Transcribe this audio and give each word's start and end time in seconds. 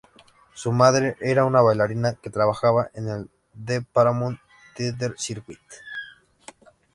Su 0.55 0.71
madre 0.71 1.15
era 1.21 1.45
una 1.45 1.61
bailarina 1.61 2.15
que 2.15 2.31
trabajaba 2.31 2.89
en 2.95 3.29
"The 3.63 3.83
Paramount 3.83 4.39
Theater 4.75 5.13
circuit". 5.15 5.59